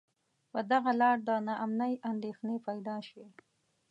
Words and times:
پر 0.51 0.63
دغه 0.71 0.91
لار 1.01 1.17
د 1.27 1.29
نا 1.45 1.53
امنۍ 1.65 1.93
اندېښنې 2.11 2.57
پیدا 2.67 2.95
شوې. 3.07 3.27